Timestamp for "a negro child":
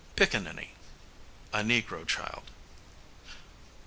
1.53-2.49